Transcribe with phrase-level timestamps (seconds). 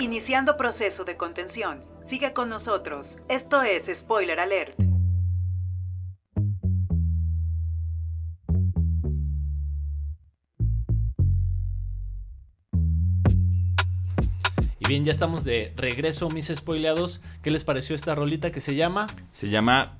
[0.00, 1.82] Iniciando proceso de contención.
[2.08, 3.04] Sigue con nosotros.
[3.28, 4.78] Esto es Spoiler Alert.
[14.78, 17.20] Y bien, ya estamos de regreso, mis spoileados.
[17.42, 19.08] ¿Qué les pareció esta rolita que se llama?
[19.32, 19.98] Se llama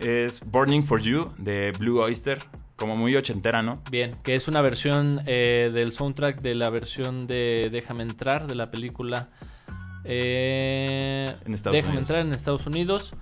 [0.00, 2.40] es Burning for You de Blue Oyster.
[2.76, 3.82] Como muy ochentera, ¿no?
[3.90, 8.54] Bien, que es una versión eh, del soundtrack de la versión de Déjame entrar de
[8.54, 9.30] la película
[10.04, 12.10] eh, En Estados Déjame Unidos.
[12.10, 13.14] entrar en Estados Unidos.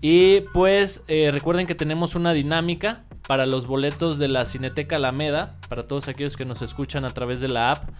[0.00, 5.56] Y pues eh, recuerden que tenemos una dinámica para los boletos de la Cineteca Alameda,
[5.68, 7.90] para todos aquellos que nos escuchan a través de la app.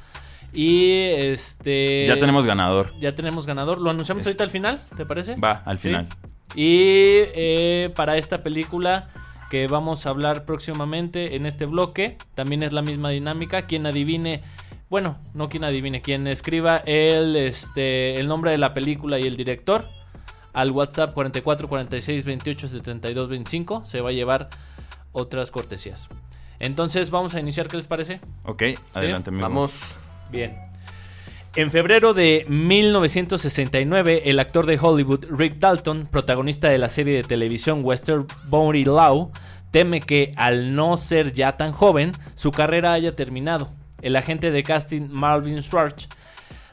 [0.52, 2.04] Y este...
[2.06, 2.92] ya tenemos ganador.
[3.00, 3.80] Ya tenemos ganador.
[3.80, 4.84] ¿Lo anunciamos ahorita al final?
[4.96, 5.36] ¿Te parece?
[5.36, 5.88] Va, al Sí.
[5.88, 6.08] final.
[6.54, 9.08] Y eh, para esta película
[9.54, 13.66] que vamos a hablar próximamente en este bloque, también es la misma dinámica.
[13.66, 14.42] Quien adivine,
[14.90, 19.36] bueno, no quien adivine, quien escriba el, este, el nombre de la película y el
[19.36, 19.84] director
[20.54, 24.50] al WhatsApp 44 46 28 72 25 se va a llevar
[25.12, 26.08] otras cortesías.
[26.58, 28.20] Entonces vamos a iniciar, ¿qué les parece?
[28.42, 29.42] Ok, adelante, amigo.
[29.42, 30.00] Vamos.
[30.32, 30.73] Bien.
[31.56, 37.22] En febrero de 1969, el actor de Hollywood Rick Dalton, protagonista de la serie de
[37.22, 39.30] televisión Western Bounty Law,
[39.70, 43.70] teme que, al no ser ya tan joven, su carrera haya terminado.
[44.02, 46.08] El agente de casting Marvin Schwartz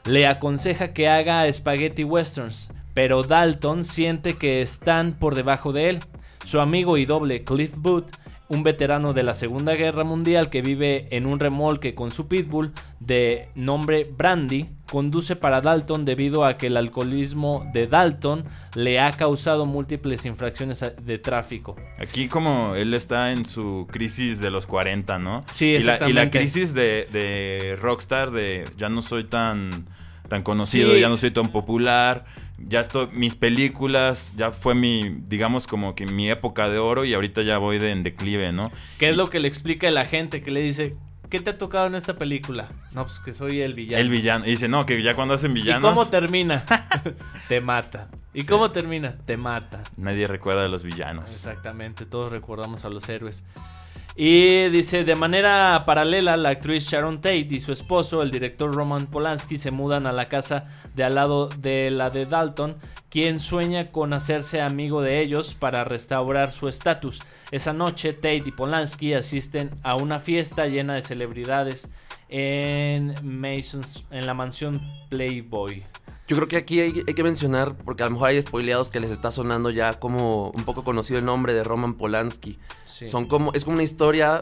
[0.04, 6.00] le aconseja que haga spaghetti westerns, pero Dalton siente que están por debajo de él.
[6.44, 8.10] Su amigo y doble Cliff Booth,
[8.52, 12.72] un veterano de la Segunda Guerra Mundial que vive en un remolque con su pitbull
[13.00, 18.44] de nombre Brandy, conduce para Dalton debido a que el alcoholismo de Dalton
[18.74, 21.76] le ha causado múltiples infracciones de tráfico.
[21.98, 25.44] Aquí como él está en su crisis de los 40, ¿no?
[25.54, 26.38] Sí, y la, y la exactamente.
[26.40, 29.86] crisis de, de Rockstar de ya no soy tan,
[30.28, 31.00] tan conocido, Sí.
[31.00, 32.26] ya no soy tan popular,
[32.68, 37.14] ya estoy, mis películas, ya fue mi, digamos como que mi época de oro y
[37.14, 38.70] ahorita ya voy de, en declive, ¿no?
[38.98, 40.96] ¿Qué es lo que le explica la gente que le dice,
[41.30, 42.68] ¿qué te ha tocado en esta película?
[42.92, 44.00] No, pues que soy el villano.
[44.02, 44.46] El villano.
[44.46, 45.88] Y dice, no, que ya cuando hacen ¿Y villanos...
[45.90, 46.64] cómo termina?
[47.48, 48.08] te mata.
[48.34, 48.48] ¿Y Sí.
[48.48, 49.16] cómo termina?
[49.26, 49.82] Te mata.
[49.96, 51.30] Nadie recuerda a los villanos.
[51.30, 53.44] Exactamente, todos recordamos a los héroes.
[54.14, 59.06] Y dice, de manera paralela, la actriz Sharon Tate y su esposo, el director Roman
[59.06, 62.76] Polanski, se mudan a la casa de al lado de la de Dalton,
[63.08, 67.22] quien sueña con hacerse amigo de ellos para restaurar su estatus.
[67.50, 71.90] Esa noche, Tate y Polanski asisten a una fiesta llena de celebridades
[72.28, 75.84] en Masons, en la mansión Playboy.
[76.28, 79.00] Yo creo que aquí hay, hay que mencionar, porque a lo mejor hay spoileados que
[79.00, 82.58] les está sonando ya como un poco conocido el nombre de Roman Polanski.
[82.84, 83.06] Sí.
[83.06, 84.40] Son como, es como una historia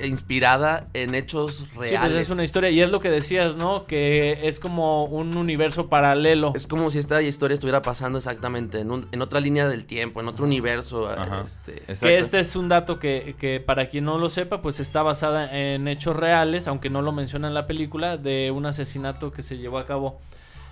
[0.00, 2.26] inspirada en hechos Sí, pues reales.
[2.26, 3.86] es una historia, y es lo que decías, ¿no?
[3.86, 6.52] Que es como un universo paralelo.
[6.54, 10.20] Es como si esta historia estuviera pasando exactamente en, un- en otra línea del tiempo,
[10.20, 11.08] en otro universo.
[11.08, 11.44] Ajá.
[11.46, 11.82] Este.
[11.98, 15.50] Que este es un dato que, que para quien no lo sepa, pues está basada
[15.56, 19.56] en hechos reales, aunque no lo menciona en la película, de un asesinato que se
[19.56, 20.20] llevó a cabo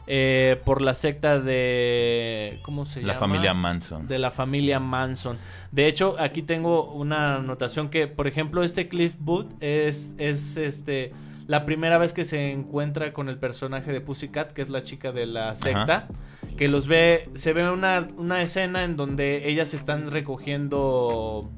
[0.06, 2.58] eh, por la secta de...
[2.62, 3.12] ¿Cómo se llama?
[3.12, 4.06] La familia Manson.
[4.06, 5.38] De la familia Manson.
[5.72, 11.12] De hecho, aquí tengo una anotación que, por ejemplo, este Cliff Booth es, es este
[11.46, 15.12] la primera vez que se encuentra con el personaje de Pussycat, que es la chica
[15.12, 16.08] de la secta,
[16.56, 21.50] que los ve, se ve una, una escena en donde ellas están recogiendo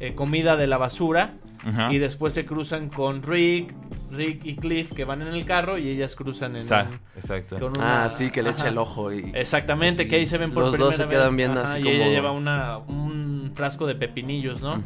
[0.00, 1.34] eh, comida de la basura
[1.64, 1.92] Ajá.
[1.92, 3.74] y después se cruzan con Rick,
[4.10, 7.58] Rick y Cliff que van en el carro y ellas cruzan en un- Exacto.
[7.58, 8.68] con una- ah, sí, que le echa Ajá.
[8.70, 9.12] el ojo.
[9.12, 11.10] Y, Exactamente, Sí, que ahí se ven por los primera dos se vez.
[11.14, 14.82] quedan viendo Ajá, así y ella como- lleva una, un frasco de pepinillos, ¿no?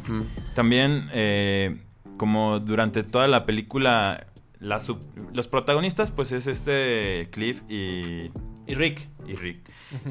[0.55, 1.77] También, eh,
[2.17, 4.27] como durante toda la película,
[4.59, 5.01] la sub-
[5.33, 8.31] los protagonistas, pues es este Cliff y,
[8.67, 9.07] Y Rick.
[9.27, 9.69] y Rick.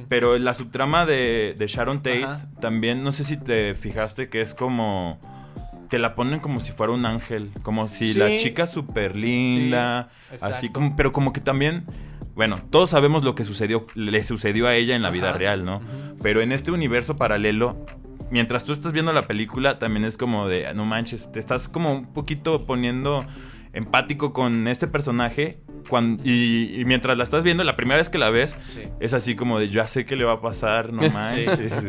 [0.09, 2.27] Pero la subtrama de, de Sharon Tate,
[2.61, 5.19] también, no sé si te fijaste que es como...
[5.93, 8.19] Te la ponen como si fuera un ángel, como si Sí.
[8.19, 11.85] la chica súper linda, Sí, así como, pero como que también,
[12.35, 15.83] bueno, todos sabemos lo que sucedió, le sucedió a ella en la vida real, ¿no?
[16.23, 17.77] Pero en este universo paralelo,
[18.31, 21.93] mientras tú estás viendo la película, también es como de, no manches, te estás como
[21.93, 23.27] un poquito poniendo
[23.73, 25.59] empático con este personaje.
[25.89, 28.83] cuan- y, y mientras la estás viendo, la primera vez que la ves, Sí.
[29.01, 31.85] es así como de, ya sé qué le va a pasar, no manches.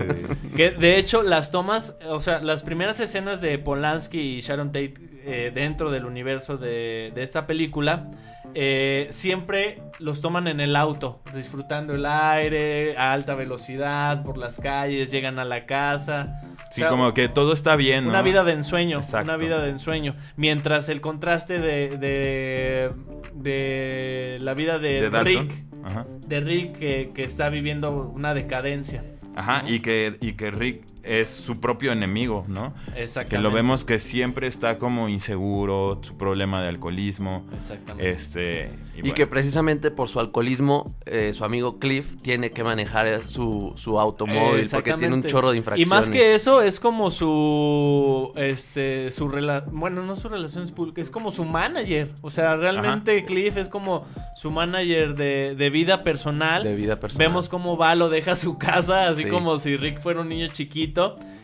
[0.56, 4.95] Que de hecho las tomas, o sea, las primeras escenas de Polanski y Sharon Tate
[5.25, 8.09] eh, dentro del universo de, de esta película,
[8.56, 14.59] eh, siempre los toman en el auto, disfrutando el aire a alta velocidad por las
[14.59, 16.41] calles, llegan a la casa.
[16.74, 18.10] Sí, O sea, como que todo está bien, ¿no?
[18.10, 19.31] Una vida de ensueño, Exacto.
[19.31, 20.16] una vida de ensueño.
[20.38, 22.90] Mientras el contraste de, de,
[23.36, 25.08] de la vida de.
[25.24, 25.54] Rick
[25.84, 26.08] Ajá.
[26.25, 29.04] de Rick que, que está viviendo una decadencia.
[29.36, 32.73] Ajá, y que, y que Rick es su propio enemigo, ¿no?
[32.95, 33.35] Exactamente.
[33.35, 37.45] Que lo vemos que siempre está como inseguro, su problema de alcoholismo.
[37.53, 38.11] Exactamente.
[38.11, 38.71] Este.
[38.95, 39.13] Y, bueno.
[39.15, 44.67] que precisamente por su alcoholismo, eh, su amigo Cliff tiene que manejar su, su automóvil
[44.71, 45.89] porque tiene un chorro de Y infracciones.
[45.89, 48.31] más que eso, es como su.
[48.35, 49.11] Este.
[49.11, 49.79] Su relación.
[49.79, 52.09] Bueno, no su relaciones públicas, es como su manager.
[52.21, 54.05] O sea, realmente Cliff es como
[54.35, 56.63] su manager de, de vida personal.
[56.63, 57.27] De vida personal.
[57.27, 59.29] Vemos cómo va, lo deja a su casa, así Sí.
[59.29, 60.93] como si Rick fuera un niño chiquito.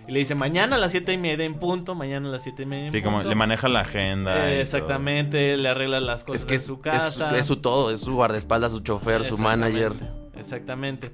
[0.08, 2.64] Y le dice, mañana a las siete y media en punto, mañana a las siete
[2.64, 3.30] y media en Sí, como punto".
[3.30, 4.34] le maneja la agenda.
[4.36, 4.46] todo.
[4.48, 7.38] exactamente, le arregla las cosas Es que es su es, casa.
[7.38, 9.94] es su todo, es su guardaespaldas, su chofer, su manager.
[10.36, 11.12] Exactamente.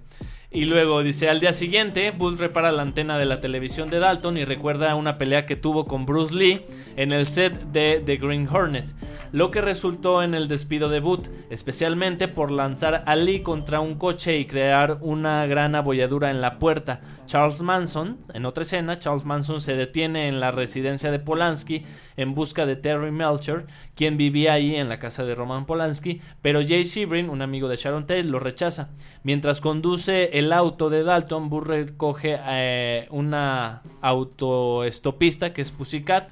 [0.55, 4.37] Y luego dice, al día siguiente, Booth repara la antena de la televisión de Dalton
[4.37, 6.61] y recuerda una pelea que tuvo con Bruce Lee
[6.95, 8.87] en el set de The Green Hornet,
[9.33, 13.95] lo que resultó en el despido de Booth, especialmente por lanzar a Lee contra un
[13.95, 17.01] coche y crear una gran abolladura en la puerta.
[17.25, 21.83] Charles Manson, en otra escena, Charles Manson se detiene en la residencia de Polanski
[22.15, 26.61] en busca de Terry Melcher, quien vivía ahí en la casa de Roman Polanski, pero
[26.65, 28.89] Jay Sebring, un amigo de Sharon Tate, lo rechaza.
[29.23, 36.29] Mientras conduce el auto de Dalton, Burr recoge eh, una autoestopista que es Pussycat.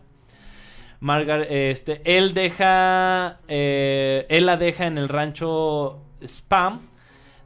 [1.00, 6.80] Margar- este, él deja, eh, él la deja en el rancho Spam,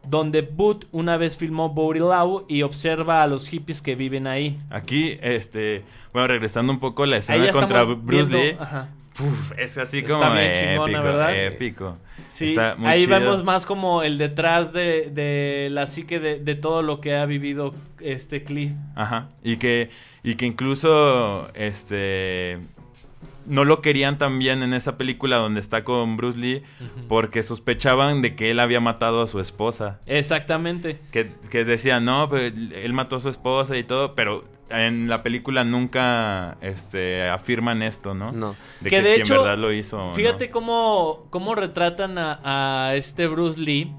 [0.07, 4.57] donde Booth una vez filmó Booty Lau y observa a los hippies que viven ahí.
[4.69, 5.83] Aquí, este.
[6.13, 8.57] Bueno, regresando un poco a la escena contra Bruce viendo- Lee.
[9.27, 10.25] uf, es así Está como
[11.29, 11.97] épico.
[12.29, 13.19] Sí, Está muy ahí chido.
[13.19, 17.25] vemos más como el detrás de, de la psique de, de todo lo que ha
[17.25, 18.71] vivido este Cliff.
[18.95, 19.29] Ajá.
[19.43, 19.89] Y que,
[20.23, 22.59] y que incluso, este,
[23.45, 26.63] no lo querían también en esa película donde está con Bruce Lee
[27.07, 29.99] porque sospechaban de que él había matado a su esposa.
[30.05, 30.99] Exactamente.
[31.11, 35.23] Que, que decían, no, pues, él mató a su esposa y todo, pero en la
[35.23, 38.31] película nunca este, afirman esto, ¿no?
[38.31, 38.55] No.
[38.81, 39.97] De Que que, de si hecho, en verdad lo hizo.
[39.97, 40.13] no.
[40.13, 42.39] Fíjate cómo, cómo retratan a,
[42.87, 43.91] a este Bruce Lee.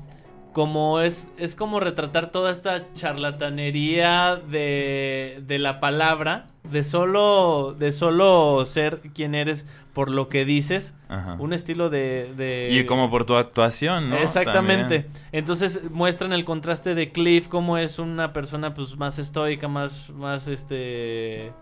[0.59, 6.49] Como es, es como retratar toda esta charlatanería de, de la palabra.
[6.69, 10.95] De solo, de solo ser quien eres por lo que dices.
[11.09, 11.37] Ajá.
[11.39, 12.35] Un estilo de...
[12.37, 14.17] de- Y como por tu actuación, ¿no?
[14.17, 15.03] Exactamente.
[15.03, 15.23] También.
[15.31, 20.49] Entonces muestran el contraste de Cliff, como es una persona pues más estoica, más, más
[20.49, 21.53] este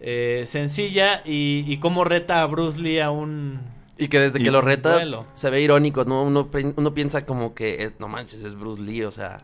[0.00, 3.60] eh, sencilla, y, y cómo reta a Bruce Lee a un
[4.00, 5.26] Y que desde Y- que lo reta Duelo.
[5.34, 6.22] se ve irónico, ¿no?
[6.22, 9.38] Uno, uno piensa como que, eh, no manches, es Bruce Lee, o sea,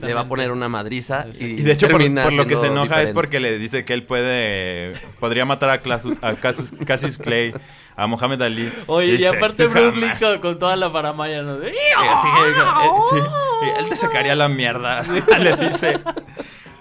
[0.00, 1.26] le va a poner una madriza.
[1.38, 3.94] Y, Y de hecho, por, por lo que se enoja es porque le dice que
[3.94, 4.92] él puede.
[5.18, 7.52] Podría matar a, Clasus- a Cassius, Cassius Clay,
[7.96, 8.72] a Mohamed Ali.
[8.86, 10.18] Oye, y aparte "Tú Bruce Lee jamás".
[10.22, 11.54] con, con toda la paramaya, ¿no?
[11.54, 13.16] Así, eh, sí,
[13.66, 15.02] y él te sacaría la mierda,
[15.40, 15.98] le dice.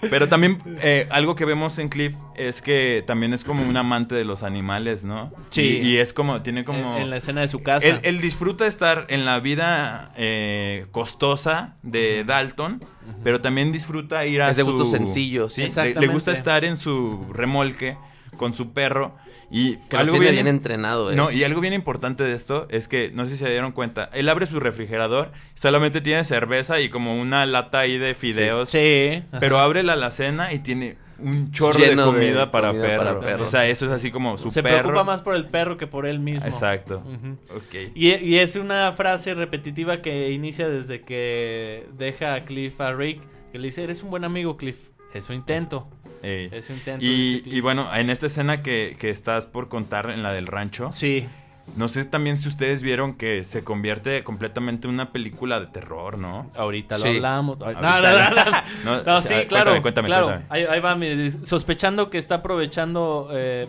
[0.09, 4.15] Pero también eh, algo que vemos en Cliff es que también es como un amante
[4.15, 5.31] de los animales, ¿no?
[5.49, 5.79] Sí.
[5.83, 6.95] Y, y es como, tiene como...
[6.97, 7.87] en, en la escena de su casa.
[7.87, 12.83] Él, él disfruta estar en la vida eh, costosa de Dalton,
[13.23, 14.71] pero también disfruta ir a Es de su...
[14.71, 15.53] gustos sencillos.
[15.53, 17.97] Sí, le- le, gusta estar en su remolque
[18.37, 19.15] con su perro
[19.51, 21.15] y Que lo tiene bien entrenado, eh.
[21.15, 24.09] No, y algo bien importante de esto es que, no sé si se dieron cuenta,
[24.13, 29.23] él abre su refrigerador, solamente tiene cerveza y como una lata ahí de fideos, Sí.
[29.39, 33.03] pero abre la alacena y tiene un chorro Lleno de de comida, para, comida perro.
[33.05, 33.43] para perro.
[33.43, 34.79] O sea, eso es así como su Se perro.
[34.79, 36.45] preocupa más por el perro que por él mismo.
[36.45, 37.01] Exacto.
[37.05, 37.37] Ujú.
[37.57, 37.91] Ok.
[37.95, 43.21] Y, y es una frase repetitiva que inicia desde que deja a Cliff a Rick,
[43.53, 44.89] que le dice, eres un buen amigo, Cliff.
[45.13, 45.87] Es su intento.
[46.23, 46.49] Ey.
[46.51, 47.03] Es su intento.
[47.05, 51.27] Y, bueno, en esta escena que, que estás por contar, en la del rancho, Sí.
[51.75, 56.17] no sé también si ustedes vieron que se convierte completamente en una película de terror,
[56.17, 56.49] ¿no?
[56.55, 57.07] Ahorita lo Sí.
[57.09, 57.57] hablamos.
[57.59, 58.51] No, Ahorita- no, no, no.
[58.85, 59.71] No, No, o sí, sea, claro.
[59.71, 60.25] cuéntame, cuéntame, claro.
[60.27, 60.45] cuéntame.
[60.49, 63.67] Ahí, ahí va, mire, sospechando que está aprovechando, eh,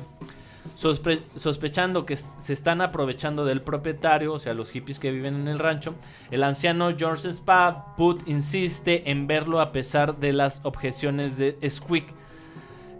[0.78, 5.48] sospe- sospechando que se están aprovechando del propietario, o sea, los hippies que viven en
[5.48, 5.94] el rancho,
[6.30, 12.06] el anciano George Spa Put insiste en verlo a pesar de las objeciones de Squeak,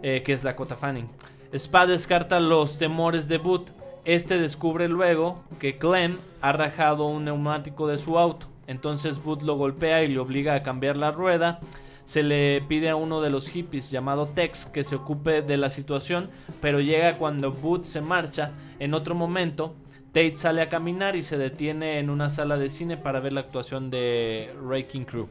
[0.03, 1.07] eh, que es Dakota Fanning.
[1.53, 3.69] Spa descarta los temores de Boot.
[4.05, 8.47] Este descubre luego que Clem ha rajado un neumático de su auto.
[8.67, 11.59] Entonces Boot lo golpea y le obliga a cambiar la rueda.
[12.05, 15.69] Se le pide a uno de los hippies llamado Tex que se ocupe de la
[15.69, 16.29] situación,
[16.61, 18.51] pero llega cuando Boot se marcha.
[18.79, 19.75] En otro momento,
[20.07, 23.41] Tate sale a caminar y se detiene en una sala de cine para ver la
[23.41, 25.27] actuación de Wrecking Crew.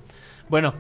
[0.49, 0.75] Bueno,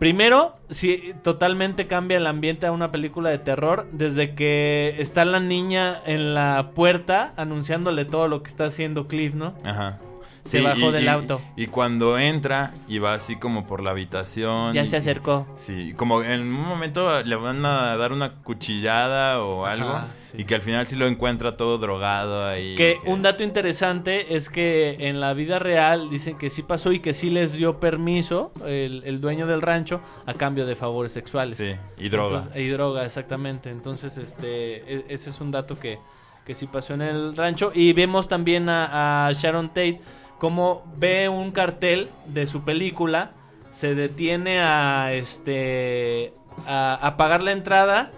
[0.00, 5.38] primero, sí, totalmente cambia el ambiente a una película de terror desde que está la
[5.38, 9.54] niña en la puerta anunciándole todo lo que está haciendo Cliff, ¿no?
[9.62, 10.00] Ajá.
[10.44, 11.40] Se bajó y- del y- auto.
[11.56, 14.72] Y cuando entra y va así como por la habitación.
[14.74, 15.46] Ya y- se acercó.
[15.56, 19.90] Sí, como en un momento le van a dar una cuchillada o algo.
[19.90, 20.38] Ajá, sí.
[20.40, 22.74] Y que al final sí lo encuentra todo drogado ahí.
[22.76, 27.00] Que un dato interesante es que en la vida real dicen que sí pasó y
[27.00, 31.56] que sí les dio permiso el, el dueño del rancho a cambio de favores sexuales.
[31.58, 32.38] Sí, y droga.
[32.38, 33.70] Entonces- y droga, exactamente.
[33.70, 35.98] Entonces, este, e- ese es un dato que,
[36.46, 37.72] que sí pasó en el rancho.
[37.74, 40.00] Y vemos también a, a Sharon Tate
[40.40, 43.30] como ve un cartel de su película,
[43.70, 46.32] se detiene a este
[46.66, 48.10] a, a pagar la entrada,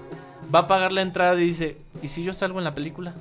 [0.55, 3.13] va a pagar la entrada y dice, ¿y si yo salgo en la película?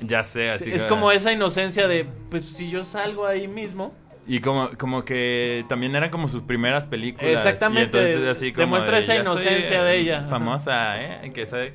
[0.00, 3.92] Ya sé, así es que- como esa inocencia de, pues si yo salgo ahí mismo.
[4.30, 7.30] Y como, como que también eran como sus primeras películas.
[7.32, 10.18] Exactamente, Y entonces así como demuestra de, esa "Ya soy, inocencia eh, de ella".
[10.18, 10.28] Ajá.
[10.28, 11.32] Famosa, ¿eh?
[11.32, 11.74] Que sabe-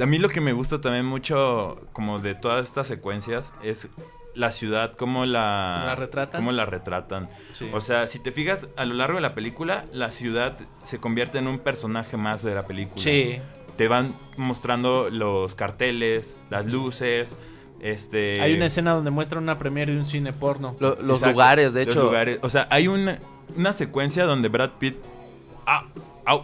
[0.00, 3.88] A mí lo que me gusta también mucho como de todas estas secuencias es
[4.34, 5.82] la ciudad, cómo la...
[5.86, 6.40] ¿La retratan?
[6.40, 7.28] Cómo la retratan.
[7.52, 7.68] Sí.
[7.72, 11.38] O sea, si te fijas, a lo largo de la película, la ciudad se convierte
[11.38, 13.02] en un personaje más de la película.
[13.02, 13.38] Sí,
[13.76, 17.36] Te van mostrando los carteles, las luces,
[17.80, 18.40] este...
[18.40, 20.76] hay una escena donde muestra una premiere de un cine porno.
[20.78, 22.04] Lo- los Exacto, lugares, de los hecho.
[22.04, 22.38] lugares.
[22.42, 23.18] O sea, hay una,
[23.56, 24.96] una secuencia donde Brad Pitt.
[25.66, 25.84] ¡Ah!
[26.24, 26.42] ¡Au!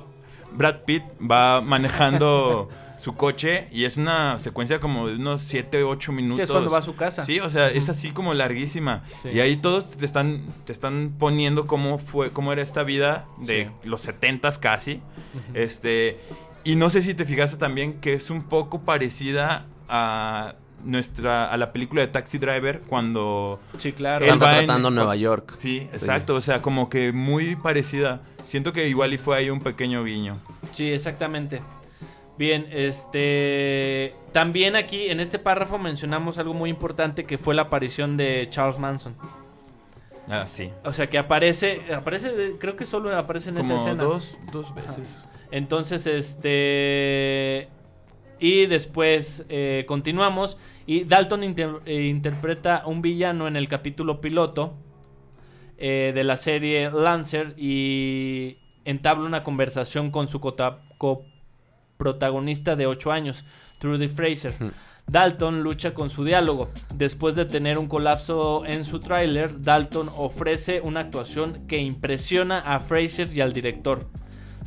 [0.52, 2.68] Brad Pitt va manejando
[2.98, 6.36] su coche y es una secuencia como de unos 7, 8 minutos.
[6.36, 7.24] Sí, es cuando va a su casa.
[7.24, 9.04] Sí, o sea, es así como larguísima.
[9.22, 9.30] Sí.
[9.30, 13.70] Y ahí todos te están, te están poniendo cómo fue, cómo era esta vida de
[13.82, 13.88] Sí.
[13.88, 15.00] los 70s casi.
[15.54, 16.18] Este.
[16.64, 21.50] Y no sé si te fijaste también que es un poco parecida a nuestra.
[21.52, 23.60] a la película de Taxi Driver cuando.
[23.78, 24.24] Sí, claro.
[24.24, 25.54] Él va en- retratando Nueva York.
[25.58, 26.34] Sí, exacto.
[26.34, 28.22] O sea, como que muy parecida.
[28.44, 30.38] Siento que igual y fue ahí un pequeño guiño.
[30.72, 31.60] Sí, exactamente.
[32.38, 38.16] Bien, este también aquí en este párrafo mencionamos algo muy importante que fue la aparición
[38.16, 39.16] de Charles Manson.
[40.28, 40.70] Ah, sí.
[40.84, 44.02] O sea, que aparece, aparece, creo que solo aparece en esa escena.
[44.04, 45.24] dos, dos veces.
[45.50, 47.68] Entonces, este.
[48.38, 50.58] Y después eh, continuamos.
[50.86, 54.74] Y Dalton inter- eh, interpreta a un villano en el capítulo piloto
[55.78, 60.78] eh, de la serie Lancer y entabla una conversación con su cota-
[61.98, 63.44] coprotagonista de 8 años,
[63.78, 64.54] Trudy Fraser.
[65.08, 66.70] Dalton lucha con su diálogo.
[66.94, 72.78] Después de tener un colapso en su tráiler, Dalton ofrece una actuación que impresiona a
[72.78, 74.06] Fraser y al director.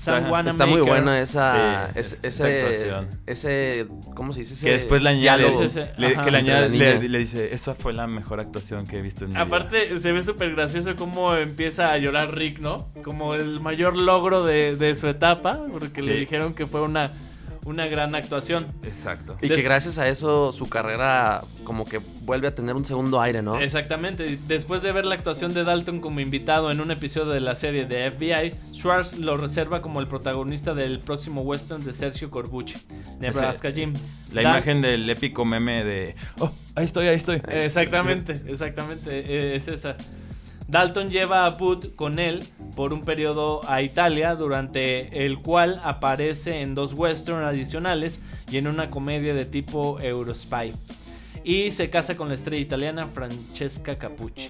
[0.02, 3.08] Está- Está muy buena esa, Sí, es- esa ese, actuación.
[3.28, 4.54] ese, ¿cómo se dice?
[4.56, 5.64] Ese Que después le añade, diálogo.
[5.64, 6.24] Ese- ese- le, ajá.
[6.26, 9.26] que le, añade- la le- le dice, esa fue la mejor actuación que he visto
[9.26, 9.44] en mi vida.
[9.44, 12.88] Aparte, se ve súper gracioso cómo empieza a llorar Rick, ¿no?
[13.04, 17.12] Como el mayor logro de, de su etapa, porque le dijeron que fue una,
[17.66, 18.68] una gran actuación.
[18.84, 19.38] Exacto.
[19.42, 23.42] Y que gracias a eso su carrera como que vuelve a tener un segundo aire,
[23.42, 23.60] ¿no?
[23.60, 24.40] Exactamente.
[24.48, 27.86] Después de ver la actuación de Dalton como invitado en un episodio de la serie
[27.86, 32.78] de FBI, Schwartz lo reserva como el protagonista del próximo western de Sergio Corbucci,
[33.20, 33.94] Nebraska Jim.
[34.32, 37.42] La imagen del épico meme de, oh, ahí estoy, ahí estoy.
[37.48, 39.98] Exactamente, exactamente, eh, es esa.
[40.68, 42.44] Dalton lleva a Booth con él
[42.76, 48.68] por un periodo a Italia, durante el cual aparece en dos western adicionales y en
[48.68, 50.74] una comedia de tipo Eurospy.
[51.44, 54.50] Y se casa con la estrella italiana Francesca Capucci.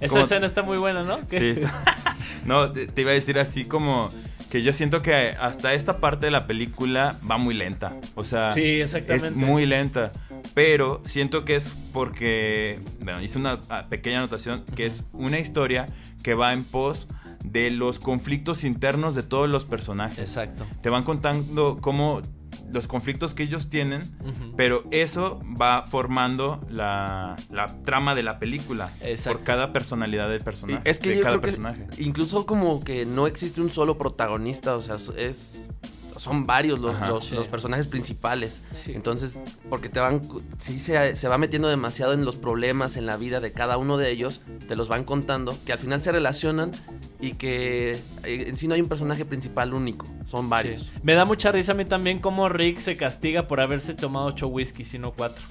[0.00, 1.26] Esa ¿Cómo- escena está muy buena, ¿no?
[1.26, 1.38] ¿Qué?
[1.38, 1.82] Sí, está-
[2.44, 4.10] no, te, te iba a decir así como
[4.54, 7.96] que yo siento que hasta esta parte de la película va muy lenta.
[8.14, 9.26] O sea, Sí, exactamente.
[9.26, 10.12] es muy lenta.
[10.54, 15.88] Pero siento que es porque, bueno, hice una ah, pequeña anotación, que es una historia
[16.22, 17.08] que va en pos
[17.42, 20.20] de los conflictos internos de todos los personajes.
[20.20, 20.68] Exacto.
[20.82, 22.22] Te van contando cómo
[22.74, 24.10] los conflictos que ellos tienen,
[24.56, 29.38] pero eso va formando la, la trama de la película Exacto.
[29.38, 30.82] por cada personalidad del Y personaje.
[30.90, 31.86] es que de yo cada creo que personaje.
[32.02, 35.68] incluso como que no existe un solo protagonista, o sea, es
[36.16, 37.34] son varios los, Ajá, los, sí.
[37.34, 38.62] los personajes principales.
[38.70, 38.92] Sí.
[38.94, 40.22] Entonces, porque te van,
[40.58, 43.96] sí se, se va metiendo demasiado en los problemas en la vida de cada uno
[43.96, 46.70] de ellos, te los van contando, que al final se relacionan
[47.20, 50.82] y que eh, en sí no hay un personaje principal único, son varios.
[50.82, 50.92] Sí.
[51.02, 54.48] Me da mucha risa a mí también cómo Rick se castiga por haberse tomado ocho
[54.48, 55.44] whiskies y no cuatro.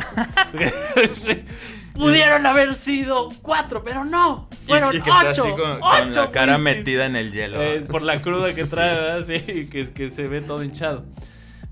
[1.94, 4.50] Pudieron haber sido cuatro, pero no.
[4.68, 5.44] Fueron y, que está ocho.
[5.44, 7.62] así con, con ocho la cara metida en el hielo.
[7.62, 9.26] Eh, por la cruda que trae, ¿verdad?
[9.28, 11.06] Sí, que, que se ve todo hinchado.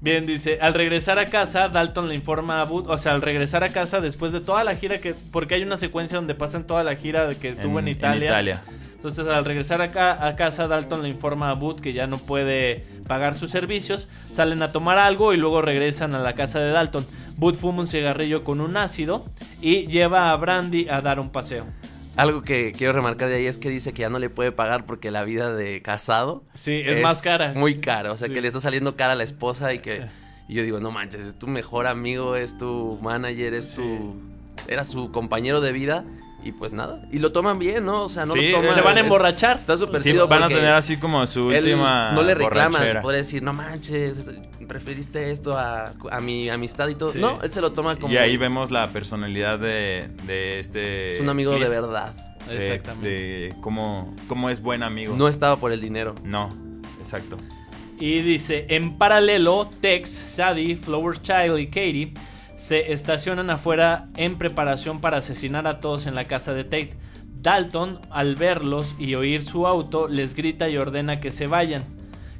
[0.01, 3.63] Bien, dice, al regresar a casa, Dalton le informa a Booth, o sea, al regresar
[3.63, 6.83] a casa después de toda la gira que, porque hay una secuencia donde pasan toda
[6.83, 8.29] la gira que tuvo en, Italia.
[8.29, 8.63] Italia.
[9.01, 12.85] Entonces, al regresar acá a casa, Dalton le informa a Booth que ya no puede
[13.07, 17.07] pagar sus servicios, salen a tomar algo y luego regresan a la casa de Dalton.
[17.37, 19.25] Booth fuma un cigarrillo con un ácido
[19.59, 21.65] y lleva a Brandy a dar un paseo.
[22.15, 24.85] Algo que quiero remarcar de ahí es que dice que ya no le puede pagar
[24.85, 27.53] porque la vida de casado Sí, es, más cara.
[27.55, 28.33] Muy cara, o sea Sí.
[28.35, 30.05] que le está saliendo cara a la esposa y que
[30.47, 34.13] y yo digo, no manches, es tu mejor amigo, es tu manager, es tu
[34.67, 36.03] era su compañero de vida
[36.43, 38.03] y pues nada, y lo toman bien, ¿no?
[38.03, 39.59] O sea, no Sí, lo toman Se van a es- emborrachar.
[39.59, 43.19] Está súper Sí, chido van a tener así como su última no le reclaman, podría
[43.19, 44.29] decir, "No manches,
[44.67, 47.19] preferiste esto a, a mi amistad y todo." Sí.
[47.19, 51.07] No, él se lo toma como Y ahí vemos la personalidad de, de este...
[51.09, 52.15] es un amigo Cliff, de verdad.
[52.47, 53.07] De, Exactamente.
[53.09, 55.15] de cómo, cómo es buen amigo.
[55.15, 56.15] No estaba por el dinero.
[56.23, 56.49] No,
[56.99, 57.37] exacto.
[57.99, 62.13] Y dice, en paralelo, Tex, Sadie, Flower Child y Katie
[62.61, 66.93] se estacionan afuera en preparación para asesinar a todos en la casa de Tate.
[67.41, 71.83] Dalton, al verlos y oír su auto, les grita y ordena que se vayan,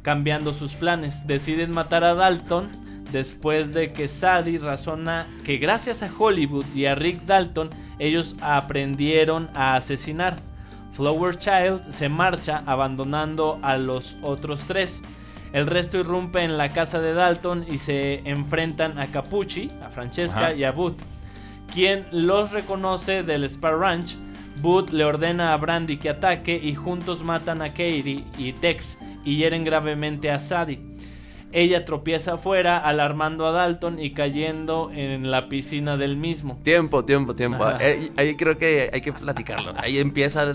[0.03, 1.25] cambiando sus planes.
[1.25, 2.69] Deciden matar a Dalton
[3.11, 9.49] después de que Sadie razona que gracias a Hollywood y a Rick Dalton ellos aprendieron
[9.55, 10.35] a asesinar.
[10.93, 15.01] Flower Child se marcha abandonando a los otros tres.
[15.53, 20.47] El resto irrumpe en la casa de Dalton y se enfrentan a Capucci, a Francesca
[20.47, 20.53] Ajá.
[20.53, 21.01] y a Booth.
[21.73, 24.15] Quien los reconoce del Spar Ranch,
[24.61, 29.37] Booth le ordena a Brandy que ataque y juntos matan a Katie y Tex y
[29.37, 30.79] hieren gravemente a Sadie.
[31.53, 36.59] Ella tropieza afuera, alarmando a Dalton y cayendo en la piscina del mismo.
[36.63, 37.65] Tiempo, tiempo, tiempo.
[37.81, 39.73] Eh, ahí creo que hay que platicarlo.
[39.75, 40.53] Ahí empieza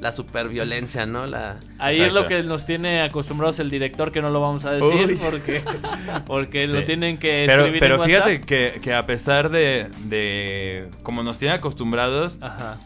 [0.00, 1.26] la superviolencia, ¿no?
[1.26, 4.72] La Ahí es lo que nos tiene acostumbrados el director, que no lo vamos a
[4.72, 5.16] decir Uy.
[5.16, 5.62] porque,
[6.26, 6.72] porque Sí.
[6.72, 11.22] lo tienen que Pero, escribir pero en fíjate que, que a pesar de, de como
[11.22, 12.78] nos tiene acostumbrados, Ajá.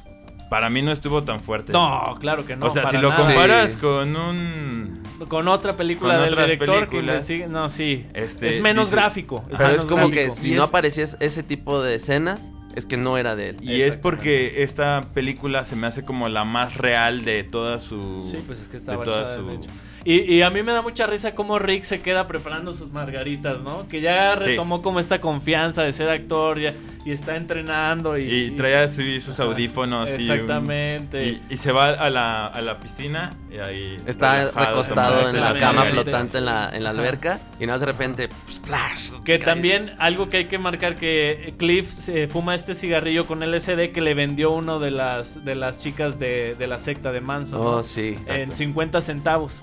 [0.51, 1.73] para mí no estuvo tan fuerte.
[1.73, 2.67] No, claro que no.
[2.67, 3.25] o sea, para si lo nada.
[3.27, 3.77] comparas Sí.
[3.79, 5.03] con un...
[5.29, 7.47] Con otra película con del director que le sigue.
[7.47, 8.07] No, sí.
[8.13, 9.45] este, es menos dice- gráfico.
[9.57, 13.19] Pero es como que si no es- aparecía ese tipo de escenas, es que no
[13.19, 13.57] era de él.
[13.61, 18.29] Y es porque esta película se me hace como la más real de toda su...
[18.31, 19.71] Sí, pues es que está de toda hecho.
[20.05, 23.61] Y, y a mí me da mucha risa cómo Rick se queda preparando sus margaritas,
[23.61, 23.87] ¿no?
[23.87, 24.41] Que ya Sí.
[24.47, 26.75] retomó como esta confianza de ser actor ya-
[27.05, 28.25] y está entrenando y...
[28.29, 31.25] Y trae así sus audífonos y- Exactamente.
[31.29, 33.97] Y, y se va a la, a la piscina y ahí...
[34.07, 36.99] Está recostado en la cama flotante en la, en la Ajá.
[36.99, 39.11] alberca y nada de repente, splash.
[39.25, 39.47] Que cae.
[39.55, 44.01] también algo que hay que marcar que Cliff se fuma este cigarrillo con LSD que
[44.01, 47.77] le vendió uno de las de las chicas de, de la secta de Manson Oh,
[47.77, 47.83] ¿no?
[47.85, 48.17] sí.
[48.27, 49.63] en 50 centavos.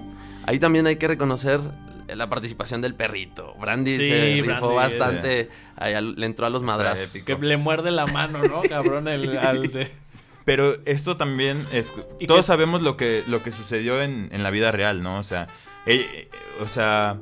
[0.49, 1.59] Ahí también hay que reconocer
[2.07, 3.53] la participación del perrito.
[3.61, 5.49] Brandy Sí, se rifó Brandy, bastante.
[5.75, 7.13] ahí al- le entró a los madrazos.
[7.15, 7.39] épico.
[7.39, 8.61] Que le muerde la mano, ¿no?
[8.69, 9.91] Cabrón, el, al de-
[10.45, 11.93] Pero esto también es...
[12.25, 15.19] Todos que- sabemos lo que, lo que sucedió en, en la vida real, ¿no?
[15.19, 15.49] O sea,
[15.85, 16.29] eh, eh,
[16.61, 17.17] o sea,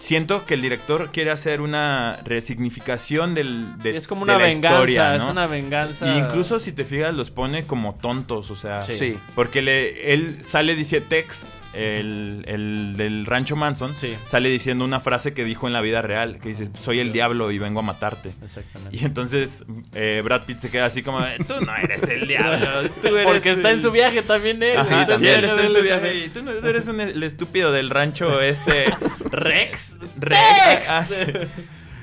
[0.00, 4.40] siento que el director quiere hacer una resignificación del, de, Sí, es como de una
[4.40, 6.14] la venganza, historia, es una venganza.
[6.16, 8.94] Y incluso si te fijas los pone como tontos, o sea, Sí.
[8.94, 9.18] Sí.
[9.36, 14.14] porque le, él sale dice Tex, el, el del rancho Manson, Sí.
[14.24, 17.50] sale diciendo una frase que dijo en la vida real, que dice, soy el diablo
[17.52, 18.32] y vengo a matarte.
[18.42, 18.96] Exactamente.
[18.96, 22.66] Y entonces eh, Brad Pitt se queda así como, tú no eres el diablo,
[23.02, 23.82] tú eres Porque está en el-".
[23.82, 24.76] su viaje también él.
[24.78, 25.34] Ajá, Sí, sí, también.
[25.38, 28.40] él está en su viaje y tú, no- tú eres un- el estúpido del rancho
[28.40, 28.86] este
[29.30, 29.94] Rex.
[30.18, 30.90] Rex.
[30.90, 31.24] Ah, sí.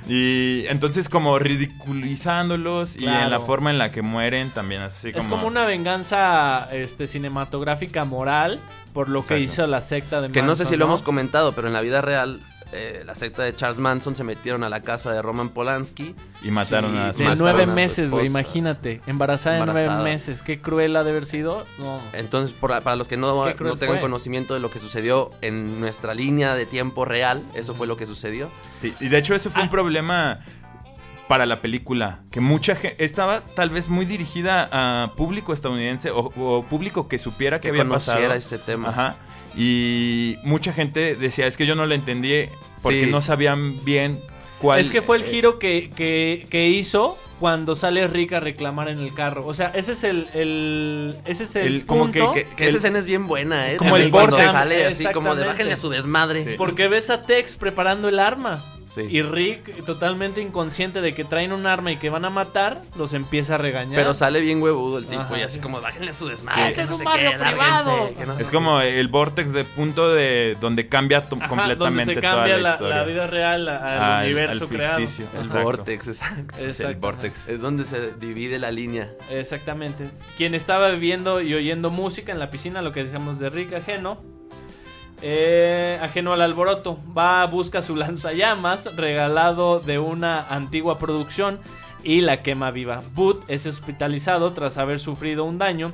[0.08, 5.24] Y entonces como ridiculizándolos y en la forma en la que mueren también así como...
[5.24, 8.60] Es como una venganza este, cinematográfica moral
[8.94, 11.68] por lo que hizo la secta de Que no sé si lo hemos comentado, pero
[11.68, 12.40] en la vida real,
[12.74, 16.14] eh, la secta de Charles Manson se metieron a la casa de Roman Polanski.
[16.44, 19.00] Y mataron Sí, a De su Mataron nueve meses, güey, imagínate.
[19.08, 19.96] Embarazada, de Embarazada.
[19.98, 20.42] nueve meses.
[20.42, 21.64] Qué cruel ha de haber sido.
[21.78, 22.02] No.
[22.14, 24.00] Entonces, por- para los que no, no tengan fue.
[24.02, 28.06] conocimiento de lo que sucedió en nuestra línea de tiempo real, eso fue lo que
[28.06, 28.50] sucedió.
[28.80, 29.66] Sí, y de hecho eso fue Ah.
[29.66, 30.40] un problema
[31.28, 36.20] para la película, que mucha gente estaba tal vez muy dirigida a público estadounidense o,
[36.36, 38.34] o público que supiera que, Que había conociera pasado.
[38.36, 38.90] ese tema.
[38.90, 39.16] Ajá.
[39.56, 42.50] Y mucha gente decía, es que yo no lo entendí
[42.82, 43.12] porque Sí.
[43.12, 44.18] no sabían bien
[44.60, 44.80] cuál...
[44.80, 48.88] Es que fue el eh, giro que, que, que hizo cuando sale Rick a reclamar
[48.88, 49.46] en el carro.
[49.46, 53.00] O sea, ese es el, el ese es el, El- como que- que- esa escena
[53.00, 53.76] es bien buena, ¿eh?
[53.78, 56.44] Como También el cuando sale así como de bájenle a su desmadre.
[56.46, 56.52] Sí.
[56.58, 58.64] Porque ves a Tex preparando el arma.
[58.86, 59.02] Sí.
[59.10, 63.14] Y Rick, totalmente inconsciente de que traen un arma y que van a matar, los
[63.14, 63.96] empieza a regañar.
[63.96, 65.62] Pero sale bien huevudo el tipo Ajá, y así sí.
[65.62, 66.74] como bájenle su desmadre.
[66.74, 67.58] Que Este no es un sé barrio qué, privado.
[67.98, 68.56] lárguense, que no sé Es qué.
[68.56, 72.62] como el vortex de punto de donde cambia Ajá, completamente donde se toda cambia la,
[72.62, 72.96] la, historia.
[72.98, 74.98] la vida real a- al, Al- universo al creado.
[74.98, 75.26] ficticio.
[75.34, 75.64] El Exacto.
[75.64, 76.54] vortex, exacto.
[76.56, 77.00] Es el Exactamente.
[77.00, 77.50] vortex.
[77.50, 79.10] Es donde se divide la línea.
[79.30, 80.10] Exactamente.
[80.38, 84.18] Quien estaba viviendo y oyendo música en la piscina, lo que decíamos de Rick ajeno.
[85.26, 91.60] Eh, ajeno al alboroto, va, busca su lanzallamas regalado de una antigua producción
[92.04, 93.02] y la quema viva.
[93.14, 95.94] Boot es hospitalizado tras haber sufrido un daño.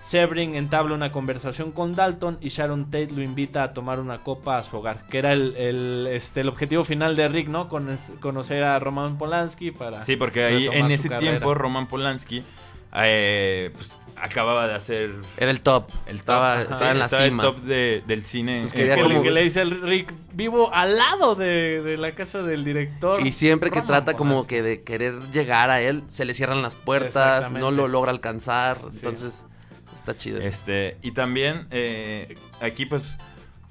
[0.00, 4.58] Sebring entabla una conversación con Dalton y Sharon Tate lo invita a tomar una copa
[4.58, 7.70] a su hogar, que era el, el, este, el objetivo final de Rick, ¿no?
[7.70, 10.02] Con, conocer a Roman Polanski para...
[10.02, 12.42] Sí, porque ahí en ese tiempo Roman Polanski
[12.94, 15.14] eh, pues, acababa de hacer...
[15.36, 15.90] Era el top.
[16.06, 17.42] El estaba, estaba en la estaba cima.
[17.42, 18.60] el top de, del cine.
[18.62, 19.22] Pues quería como...
[19.22, 23.24] que le dice el Rick, vivo al lado de, de la casa del director.
[23.26, 26.74] Y siempre que trata como que de querer llegar a él, se le cierran las
[26.74, 28.80] puertas, no lo logra alcanzar.
[28.92, 29.44] Entonces,
[29.94, 30.38] está chido.
[30.38, 30.48] Eso.
[30.48, 33.18] Este, y también, eh, aquí pues,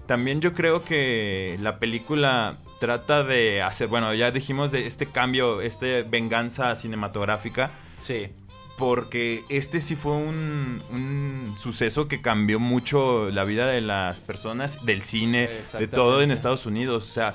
[0.06, 5.62] también yo creo que la película trata de hacer, bueno, ya dijimos de este cambio,
[5.62, 7.72] este venganza cinematográfica.
[7.98, 8.30] Sí
[8.78, 14.86] porque este sí fue un, un, suceso que cambió mucho la vida de las personas,
[14.86, 17.08] del cine, de todo en Estados Unidos.
[17.10, 17.34] O sea,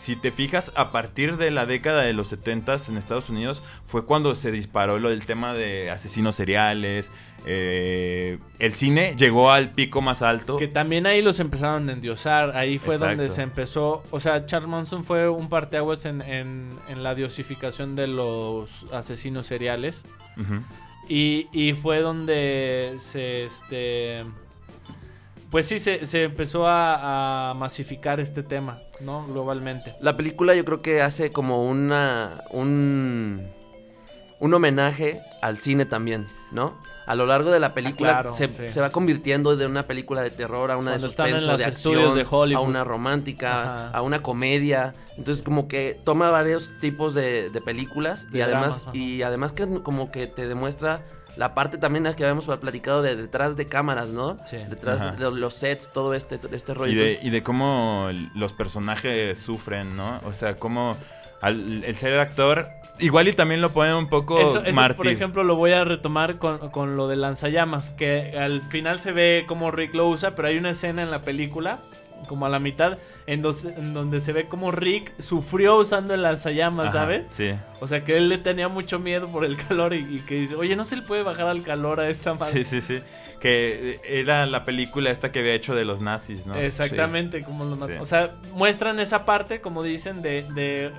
[0.00, 4.06] si te fijas, a partir de la década de los 70 en Estados Unidos fue
[4.06, 7.12] cuando se disparó lo del tema de asesinos seriales.
[7.44, 10.56] Eh, el cine llegó al pico más alto.
[10.56, 12.56] Que también ahí los empezaron a endiosar.
[12.56, 13.16] Ahí fue Exacto.
[13.18, 14.02] donde se empezó.
[14.10, 19.46] O sea, Charles Manson fue un parteaguas en, en, en la diosificación de los asesinos
[19.46, 20.02] seriales.
[20.38, 20.62] Uh -huh.
[21.10, 23.44] y, y, fue donde se.
[23.44, 24.24] Este,
[25.50, 29.26] pues sí, se, se empezó a, a, masificar este tema, ¿no?
[29.26, 29.94] Globalmente.
[30.00, 32.42] La película yo creo que hace como una.
[32.50, 33.48] un.
[34.38, 36.78] un homenaje al cine también, ¿no?
[37.06, 38.68] A lo largo de la película Ah, claro, se, sí.
[38.68, 42.14] se, va convirtiendo de una película de terror a una Cuando de suspenso, de acción,
[42.14, 43.98] de a una romántica, Ajá.
[43.98, 44.94] a una comedia.
[45.18, 48.96] Entonces como que toma varios tipos de, de películas De y además ajá.
[48.96, 51.04] y además que como que te demuestra
[51.36, 54.36] la parte también que habíamos platicado de detrás de cámaras, ¿no?
[54.44, 54.56] Sí.
[54.68, 55.12] Detrás Ajá.
[55.12, 56.92] de los sets, todo este este rollo.
[56.92, 60.20] Y de, Entonces, y de cómo los personajes sufren, ¿no?
[60.24, 60.96] O sea, cómo
[61.40, 64.96] al, el ser actor, igual y también lo pone un poco Eso, eso, mártir.
[64.96, 69.12] por ejemplo, lo voy a retomar con, con lo de lanzallamas, que al final se
[69.12, 71.78] ve como Rick lo usa, pero hay una escena en la película,
[72.28, 76.22] como a la mitad, en, dos- en donde se ve como Rick sufrió usando el
[76.22, 77.24] lanzallamas, Ajá, ¿sabes?
[77.30, 77.52] Sí.
[77.80, 80.54] O sea, que él le tenía mucho miedo por el calor y, y que dice,
[80.56, 82.64] oye, no se le puede bajar al calor a esta madre.
[82.64, 83.02] Sí, sí, sí.
[83.40, 86.54] Que eh, era la película esta que había hecho de los nazis, ¿no?
[86.56, 87.92] Exactamente, como los Sí.
[88.00, 90.90] O sea, muestran esa parte, como dicen, de, de,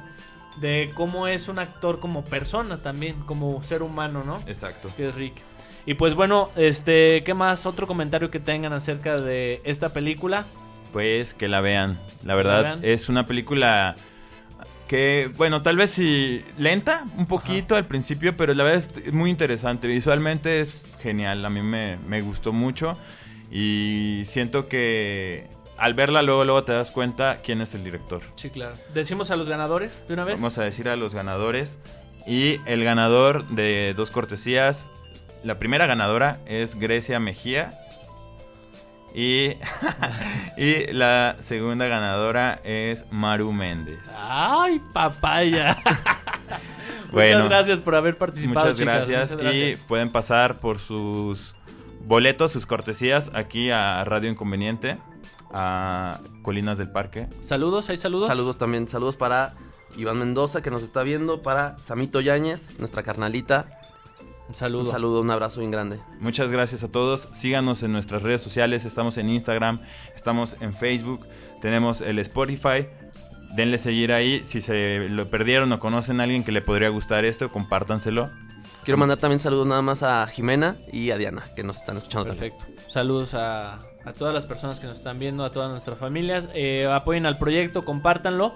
[0.60, 4.42] de cómo es un actor como persona también, como ser humano, ¿no?
[4.48, 4.90] Exacto.
[4.98, 5.36] que es Rick.
[5.86, 7.66] Y pues bueno, este, ¿qué más?
[7.66, 10.46] Otro comentario que tengan acerca de esta película.
[10.92, 11.98] Pues que la vean.
[12.24, 12.80] La verdad, vean.
[12.84, 13.96] es una película
[14.88, 19.30] que, bueno, tal vez sí lenta un poquito al principio, pero la verdad es muy
[19.30, 19.88] interesante.
[19.88, 21.46] Visualmente es genial.
[21.46, 22.98] A mí me, me gustó mucho.
[23.50, 28.22] Y siento que al verla luego, luego te das cuenta quién es el director.
[28.36, 28.76] Sí, claro.
[28.94, 30.36] Decimos a los ganadores de una vez.
[30.36, 31.80] Vamos a decir a los ganadores.
[32.28, 34.92] Y el ganador de dos cortesías,
[35.44, 37.74] la primera ganadora es Grecia Mejía.
[39.14, 39.54] Y,
[40.58, 44.00] y la segunda ganadora es Maru Méndez.
[44.18, 45.78] Ay, papaya.
[47.12, 48.66] Bueno, muchas gracias por haber participado.
[48.68, 49.10] Muchas chicas.
[49.10, 49.36] gracias.
[49.36, 51.56] Muchas Y pueden pasar por sus
[52.06, 54.98] boletos, sus cortesías aquí a Radio Inconveniente,
[55.52, 57.28] a Colinas del Parque.
[57.42, 58.28] Saludos, hay saludos.
[58.28, 59.56] saludos también, saludos para
[59.98, 63.81] Iván Mendoza que nos está viendo, para Samito Yáñez, nuestra carnalita.
[64.52, 64.82] Un saludo.
[64.82, 65.98] Un saludo, un abrazo bien grande.
[66.20, 67.30] Muchas gracias a todos.
[67.32, 68.84] Síganos en nuestras redes sociales.
[68.84, 69.80] Estamos en Instagram,
[70.14, 71.26] estamos en Facebook,
[71.62, 72.86] tenemos el Spotify.
[73.56, 74.42] Denle seguir ahí.
[74.44, 78.30] Si se lo perdieron o conocen a alguien que le podría gustar esto, compártanselo.
[78.84, 82.28] Quiero mandar también saludos nada más a Jimena y a Diana que nos están escuchando
[82.28, 82.52] también.
[82.52, 82.92] Perfecto.
[82.92, 86.44] Saludos a, a todas las personas que nos están viendo, a todas nuestras familias.
[86.54, 88.54] Eh, apoyen al proyecto, compártanlo.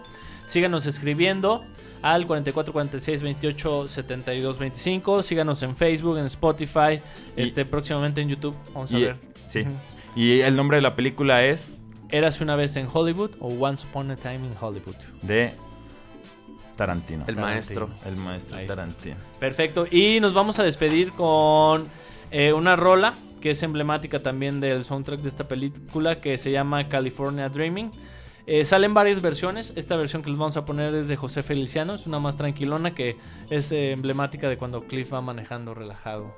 [0.47, 1.63] Síganos escribiendo
[2.01, 5.23] al 44 46 28 72 25.
[5.23, 6.99] Síganos en Facebook, en Spotify,
[7.35, 8.55] Y- este próximamente en YouTube.
[8.73, 9.17] Vamos a ver.
[9.47, 9.63] sí.
[10.15, 11.77] Y el nombre de la película es
[12.09, 14.95] Érase una vez en Hollywood o Once Upon a Time in Hollywood.
[15.23, 15.53] de
[16.75, 17.21] Tarantino.
[17.27, 17.41] El Tarantino.
[17.41, 17.89] maestro.
[18.05, 18.57] El maestro.
[18.67, 19.15] Tarantino.
[19.39, 19.87] Perfecto.
[19.89, 21.87] Y nos vamos a despedir con
[22.31, 26.87] eh, una rola que es emblemática también del soundtrack de esta película que se llama
[26.89, 27.91] California Dreaming.
[28.47, 29.73] Eh, salen varias versiones.
[29.75, 31.95] Esta versión que les vamos a poner es de José Feliciano.
[31.95, 33.17] Es una más tranquilona que
[33.49, 36.35] es eh, emblemática de cuando Cliff va manejando relajado.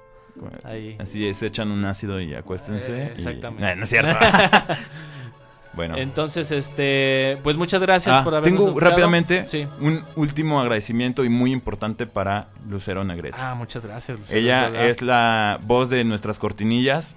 [0.64, 0.96] Ahí.
[1.00, 2.96] Así es, echan un ácido y acuéstense.
[2.96, 3.72] Eh, exactamente.
[3.72, 4.18] Eh, no es cierto.
[5.74, 5.98] bueno.
[5.98, 8.92] Entonces, este, pues muchas gracias Ah, por habernos tengo escuchado.
[8.92, 9.68] rápidamente Sí.
[9.80, 13.38] un último agradecimiento y muy importante para Lucero Negrete.
[13.40, 14.20] Ah, muchas gracias.
[14.20, 17.16] Lucero, ella es la voz de nuestras cortinillas,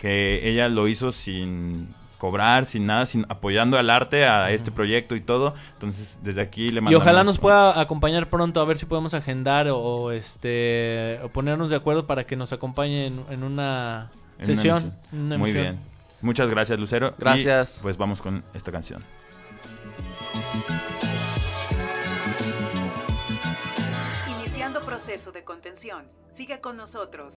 [0.00, 5.14] que ella lo hizo sin cobrar, sin nada, sin apoyando al arte, a este proyecto
[5.16, 5.54] y todo.
[5.74, 7.02] Entonces, desde aquí le Y mandamos...
[7.02, 11.70] ojalá nos pueda acompañar pronto a ver si podemos agendar o, o, este o ponernos
[11.70, 14.94] de acuerdo para que nos acompañe en, en una En sesión.
[15.12, 15.78] una Muy bien.
[16.22, 17.14] Muchas gracias, Lucero.
[17.18, 17.80] Y, Gracias.
[17.82, 19.04] pues vamos con esta canción.
[24.28, 26.04] Iniciando proceso de contención.
[26.36, 27.32] Sigue con nosotros.